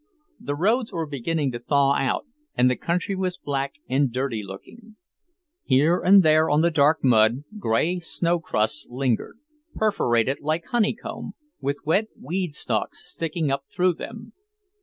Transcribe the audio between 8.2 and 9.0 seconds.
crusts